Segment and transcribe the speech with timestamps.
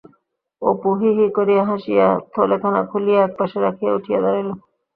[0.61, 4.49] অপু হি-হি করিয়া হাসিয়া থলেখানা খুলিয়া এক পাশে রাখিয়া উঠিয়া দাঁড়াইল।